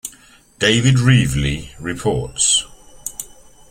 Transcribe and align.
David 0.57 0.95
Reevely 0.95 1.75
reports. 1.79 2.65